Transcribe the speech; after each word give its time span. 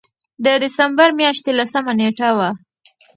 د 0.45 0.45
دسمبر 0.63 1.09
مياشتې 1.19 1.51
لسمه 1.59 1.93
نېټه 1.99 2.29
وه 2.37 2.49